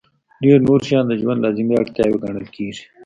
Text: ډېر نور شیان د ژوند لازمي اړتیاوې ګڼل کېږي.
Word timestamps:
ډېر 0.43 0.57
نور 0.67 0.79
شیان 0.87 1.05
د 1.07 1.13
ژوند 1.21 1.39
لازمي 1.45 1.75
اړتیاوې 1.81 2.17
ګڼل 2.23 2.47
کېږي. 2.55 2.83